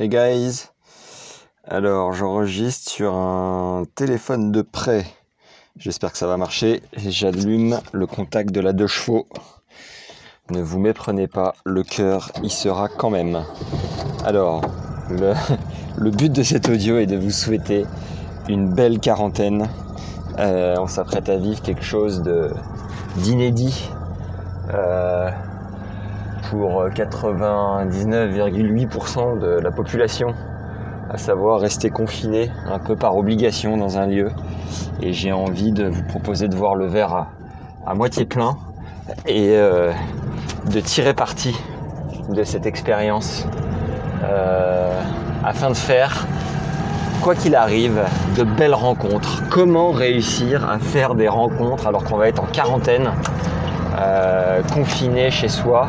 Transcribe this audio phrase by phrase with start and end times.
[0.00, 0.66] Hey guys,
[1.64, 5.04] alors j'enregistre sur un téléphone de près.
[5.76, 6.84] J'espère que ça va marcher.
[6.96, 9.26] J'allume le contact de la deux chevaux.
[10.50, 13.42] Ne vous méprenez pas, le cœur y sera quand même.
[14.24, 14.60] Alors,
[15.10, 15.34] le,
[15.98, 17.84] le but de cet audio est de vous souhaiter
[18.48, 19.68] une belle quarantaine.
[20.38, 22.52] Euh, on s'apprête à vivre quelque chose de
[23.16, 23.90] d'inédit.
[24.72, 25.28] Euh,
[26.50, 30.34] pour 99,8% de la population,
[31.10, 34.30] à savoir rester confiné un peu par obligation dans un lieu.
[35.00, 37.26] Et j'ai envie de vous proposer de voir le verre
[37.86, 38.56] à, moitié plein
[39.26, 39.92] et euh,
[40.72, 41.56] de tirer parti
[42.28, 43.46] de cette expérience
[44.24, 45.00] euh,
[45.44, 46.26] afin de faire,
[47.22, 48.02] quoi qu'il arrive,
[48.36, 49.42] de belles rencontres.
[49.50, 53.12] Comment réussir à faire des rencontres alors qu'on va être en quarantaine,
[53.98, 55.88] euh, confiné chez soi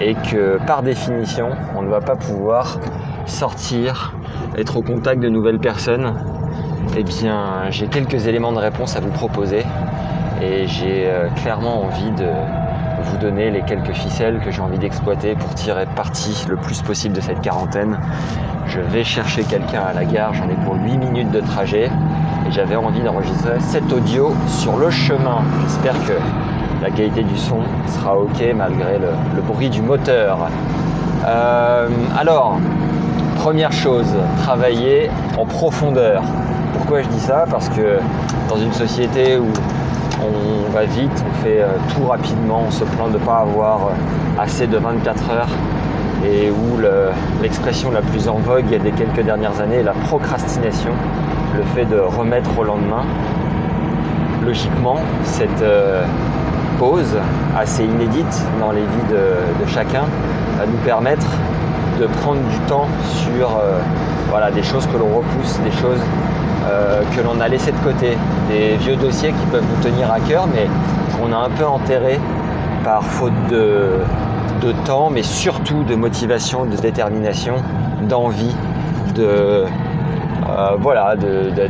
[0.00, 2.78] et que par définition, on ne va pas pouvoir
[3.26, 4.14] sortir,
[4.56, 6.14] être au contact de nouvelles personnes,
[6.96, 9.64] eh bien, j'ai quelques éléments de réponse à vous proposer
[10.42, 12.30] et j'ai euh, clairement envie de
[13.02, 17.14] vous donner les quelques ficelles que j'ai envie d'exploiter pour tirer parti le plus possible
[17.14, 17.98] de cette quarantaine.
[18.66, 21.90] Je vais chercher quelqu'un à la gare, j'en ai pour 8 minutes de trajet
[22.46, 25.42] et j'avais envie d'enregistrer cet audio sur le chemin.
[25.62, 26.14] J'espère que
[26.82, 30.38] la qualité du son sera ok malgré le, bruit du moteur.
[31.26, 32.58] Euh, alors,
[33.36, 36.22] première chose, travailler en profondeur.
[36.74, 37.44] Pourquoi je dis ça?
[37.50, 37.98] Parce que
[38.48, 39.48] dans une société où
[40.22, 43.86] on va vite, on fait euh, tout rapidement, on se plaint de ne pas avoir
[43.86, 45.48] euh, assez de 24 heures
[46.24, 46.78] et où
[47.42, 50.90] l'expression la plus en vogue des quelques dernières années est la procrastination,
[51.56, 53.04] le fait de remettre au lendemain.
[54.44, 55.64] Logiquement, cette,
[56.80, 57.14] pause
[57.58, 60.04] assez inédite dans les vies de, chacun
[60.58, 61.26] va nous permettre
[62.00, 63.78] de prendre du temps sur euh,
[64.30, 66.00] voilà, des choses que l'on repousse, des choses
[66.70, 68.16] euh, que l'on a laissées de côté,
[68.48, 70.66] des vieux dossiers qui peuvent nous tenir à cœur mais
[71.18, 72.18] qu'on a un peu enterrés
[72.82, 73.98] par faute de,
[74.62, 77.56] de temps, mais surtout de motivation, de détermination,
[78.08, 78.56] d'envie,
[79.14, 79.66] de,
[80.58, 81.14] euh, voilà,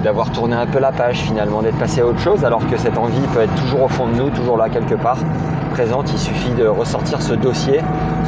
[0.02, 2.96] d'avoir tourné un peu la page finalement, d'être passé à autre chose, alors que cette
[2.96, 5.18] envie peut être toujours au fond de nous, toujours là quelque part,
[5.72, 6.10] présente.
[6.12, 7.80] Il suffit de ressortir ce dossier,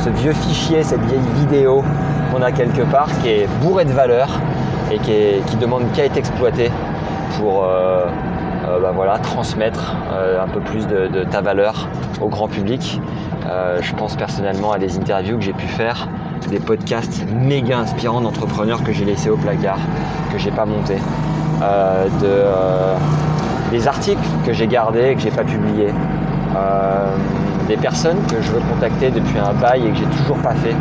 [0.05, 1.83] ce vieux fichier, cette vieille vidéo
[2.33, 4.29] qu'on a quelque part, qui est bourré de valeur
[4.91, 6.71] et qui, demande qu'à être exploité
[7.39, 8.05] pour euh,
[8.69, 9.95] euh, bah transmettre
[10.41, 11.89] un peu plus de, ta valeur
[12.21, 13.01] au grand public.
[13.81, 16.09] je pense personnellement à des interviews que j'ai pu faire
[16.49, 19.79] des podcasts méga inspirants d'entrepreneurs que j'ai laissés au placard,
[20.33, 20.97] que j'ai pas monté,
[21.63, 22.97] euh, de, euh,
[23.71, 25.93] des articles que j'ai gardés et que j'ai pas publiés,
[26.57, 27.17] euh,
[27.69, 30.75] des personnes que je veux contacter depuis un bail et que j'ai toujours pas fait.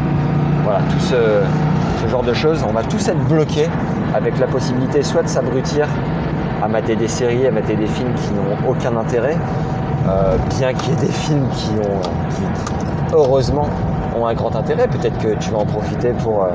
[0.64, 3.70] Voilà, tout ce, genre de choses, on va tous être bloqués
[4.16, 5.88] avec la possibilité soit de s'abrutir
[6.64, 9.38] à mater des séries, à mater des films qui n'ont aucun intérêt,
[10.58, 13.70] bien qu'il y ait des films qui ont, heureusement,
[14.18, 14.88] ont un grand intérêt.
[14.88, 16.48] Peut-être que tu vas en profiter pour euh,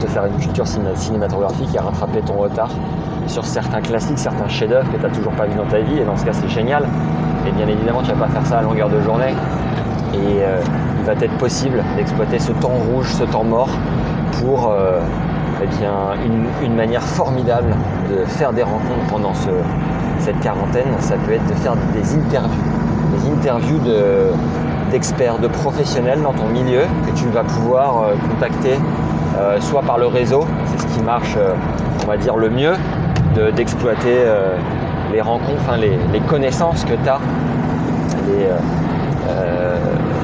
[0.00, 2.70] te faire une culture cinématographique et rattraper ton retard
[3.26, 5.98] sur certains classiques, certains chefs-d'œuvre que tu n'as toujours pas vu dans ta vie.
[5.98, 6.84] Et dans ce cas, c'est génial.
[7.46, 9.34] Et bien évidemment, tu vas pas faire ça à longueur de journée.
[10.14, 10.60] Et euh,
[10.98, 13.70] il va être possible d'exploiter ce temps rouge, ce temps mort
[14.40, 15.00] pour euh,
[15.62, 15.92] eh bien,
[16.62, 17.74] une, manière formidable
[18.10, 19.32] de faire des rencontres pendant
[20.18, 20.88] cette quarantaine.
[21.00, 22.62] Ça peut être de faire des interviews.
[23.12, 24.30] Des interviews de,
[24.92, 28.78] d'experts, de professionnels dans ton milieu que tu vas pouvoir euh, contacter
[29.38, 31.54] euh, soit par le réseau, c'est ce qui marche, euh,
[32.04, 32.74] on va dire, le mieux,
[33.56, 34.26] d'exploiter
[35.10, 37.18] les rencontres, enfin, les, connaissances que tu as,
[38.28, 38.46] les,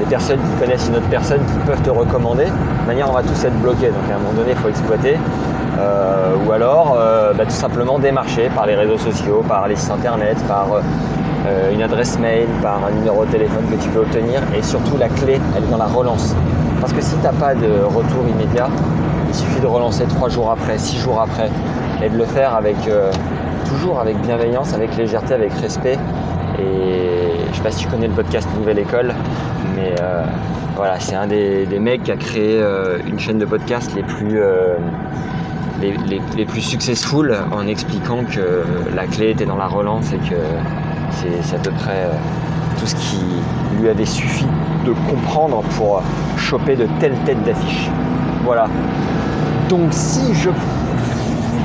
[0.07, 2.45] personnes qui connaissent une autre personne qui peuvent te recommander.
[2.45, 5.17] De manière, on va tous être bloqués, donc à un moment donné, il faut exploiter.
[6.45, 6.99] ou alors,
[7.35, 10.67] bah, tout simplement démarcher par les réseaux sociaux, par les sites internet, par
[11.47, 14.41] euh, une adresse mail, par un numéro de téléphone que tu peux obtenir.
[14.57, 16.35] Et surtout, la clé, elle est dans la relance.
[16.81, 18.67] Parce que si tu n'as pas de retour immédiat,
[19.27, 21.49] il suffit de relancer trois jours après, six jours après,
[22.03, 23.11] et de le faire avec euh,
[23.67, 25.97] toujours avec bienveillance, avec légèreté, avec respect.
[26.59, 29.13] Et je sais pas si tu connais le podcast Nouvelle École,
[29.75, 30.23] mais euh,
[30.75, 32.61] voilà, c'est un des, mecs qui a créé
[33.07, 34.39] une chaîne de podcast les plus
[35.81, 35.95] les,
[36.35, 38.63] les, plus successful en expliquant que
[38.93, 40.35] la clé était dans la relance et que
[41.11, 42.11] c'est à peu près euh,
[42.79, 43.19] tout ce qui
[43.79, 44.45] lui avait suffi
[44.85, 46.01] de comprendre pour
[46.37, 47.89] choper de telles têtes d'affiche.
[48.43, 48.67] Voilà.
[49.69, 50.49] Donc si je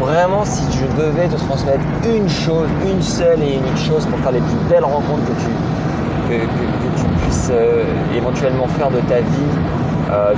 [0.01, 4.33] vraiment si je devais te transmettre une chose, une seule et unique chose pour faire
[4.33, 9.53] les plus belles rencontres que tu, que, tu puisses euh, éventuellement faire de ta vie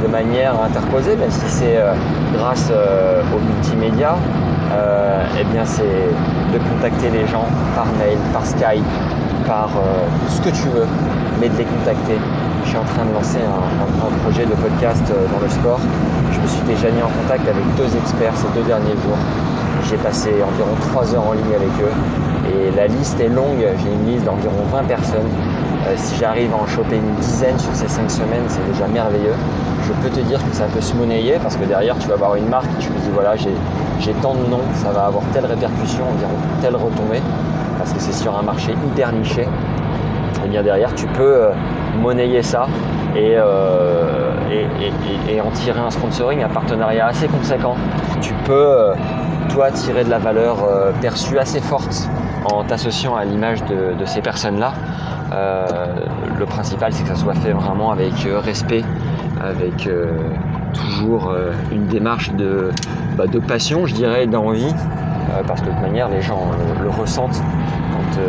[0.03, 1.79] de manière interposée, même si c'est
[2.33, 4.17] grâce au multimédia,
[5.39, 5.85] eh bien c'est
[6.53, 8.85] de contacter les gens par mail, par Skype,
[9.47, 9.71] par
[10.29, 10.87] ce que tu veux,
[11.41, 12.19] mais de les contacter.
[12.65, 15.81] Je suis en train de lancer un, projet de podcast dans le sport.
[16.33, 19.19] Je me suis déjà mis en contact avec deux experts ces deux derniers jours.
[19.89, 21.95] J'ai passé environ trois heures en ligne avec eux
[22.51, 23.63] et la liste est longue.
[23.83, 25.31] J'ai une liste d'environ 20 personnes.
[25.87, 29.35] Euh, si j'arrive à en choper une dizaine sur ces cinq semaines, c'est déjà merveilleux.
[29.85, 32.35] Je peux te dire que ça peut se monnayer parce que derrière, tu vas avoir
[32.35, 36.03] une marque, tu me dis voilà, j'ai tant de noms, ça va avoir telle répercussion,
[36.09, 37.23] environ telle retombée,
[37.79, 39.47] parce que c'est sur un marché hyper niché.
[40.45, 41.51] Et bien derrière, tu peux euh,
[42.01, 42.67] monnayer ça
[43.15, 44.31] euh,
[45.29, 47.77] et, en tirer un sponsoring, un partenariat assez conséquent.
[48.21, 48.93] Tu peux,
[49.51, 50.57] toi, tirer de la valeur
[51.01, 52.09] perçue assez forte
[52.53, 54.73] en t'associant à l'image de, ces personnes-là.
[55.33, 55.67] Euh,
[56.39, 58.85] le principal, c'est que ça soit fait vraiment avec euh, respect,
[59.43, 60.13] avec euh,
[60.73, 61.35] toujours
[61.73, 62.71] une démarche de,
[63.17, 64.75] bah, de passion, je dirais, d'envie,
[65.47, 66.51] parce que de toute manière, les gens
[66.83, 67.43] le, ressentent
[67.93, 68.21] quand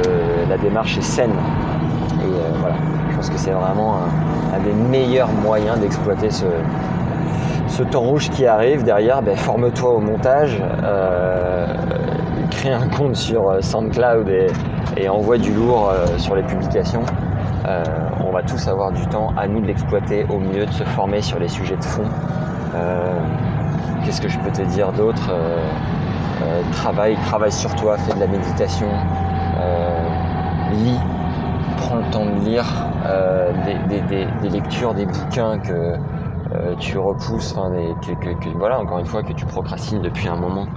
[0.49, 1.33] la démarche est saine.
[2.21, 2.75] Et voilà,
[3.09, 3.97] je pense que c'est vraiment
[4.53, 10.61] un, des meilleurs moyens d'exploiter ce, temps rouge qui arrive derrière, ben, forme-toi au montage,
[12.49, 14.47] crée un compte sur SoundCloud et,
[15.07, 17.03] envoie du lourd euh, sur les publications.
[17.67, 17.83] Euh,
[18.25, 21.21] on va tous avoir du temps à nous de l'exploiter au mieux, de se former
[21.21, 22.05] sur les sujets de fond.
[24.03, 25.31] Qu'est-ce que je peux te dire d'autre
[26.71, 28.87] Travaille, travaille sur toi, fais de la méditation,
[30.71, 30.99] lis,
[31.77, 32.65] prends le temps de lire
[34.41, 35.97] des, lectures, des bouquins que,
[36.53, 40.67] euh, tu repousses, que, voilà, encore une fois, que tu procrastines depuis un moment.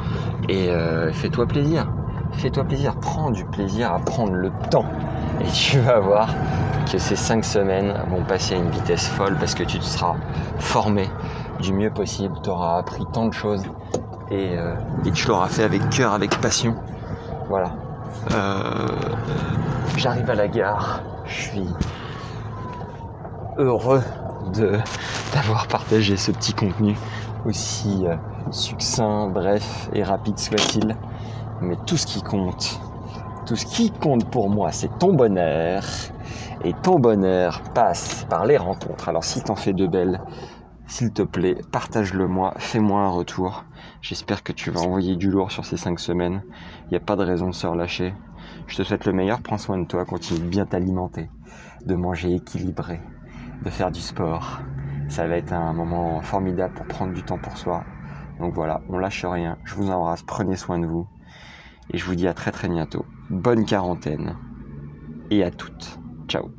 [0.49, 1.87] Et euh, fais-toi plaisir.
[2.33, 2.95] Fais-toi plaisir.
[3.01, 4.87] Prends du plaisir à prendre le temps.
[5.41, 6.29] Et tu vas voir
[6.91, 10.17] que ces cinq semaines vont passer à une vitesse folle parce que tu te seras
[10.59, 11.09] formé
[11.61, 12.35] du mieux possible.
[12.43, 13.65] Tu auras appris tant de choses
[14.31, 14.75] et, euh,
[15.05, 16.75] et tu l'auras fait avec cœur, avec passion.
[17.49, 17.73] Voilà.
[19.97, 21.03] J'arrive à la gare.
[21.27, 21.69] Je suis
[23.57, 24.03] heureux
[25.33, 26.97] d'avoir partagé ce petit contenu
[27.45, 28.17] aussi euh,
[28.51, 30.97] succinct, bref et rapide soit-il.
[31.61, 32.81] Mais tout ce qui compte,
[33.47, 35.83] tout ce qui compte pour moi, c'est ton bonheur.
[36.65, 39.09] Et ton bonheur passe par les rencontres.
[39.09, 40.21] Alors si t'en fais de belles,
[40.87, 43.65] s'il te plaît, partage-le moi, fais-moi un retour.
[44.03, 46.43] J'espère que tu vas envoyer du lourd sur ces cinq semaines.
[46.87, 48.15] Il n'y a pas de raison de se relâcher.
[48.67, 51.31] Je te souhaite le meilleur, prends soin de toi, continue de bien t'alimenter,
[51.87, 53.01] de manger équilibré,
[53.63, 54.61] de faire du sport.
[55.09, 57.85] Ça va être un moment formidable pour prendre du temps pour soi.
[58.39, 59.59] Donc voilà, on lâche rien.
[59.65, 61.07] Je vous embrasse, prenez soin de vous.
[61.91, 63.13] Et je vous dis à très très bientôt.
[63.29, 64.41] Bonne quarantaine.
[65.31, 66.03] Et à toutes.
[66.29, 66.55] Ciao.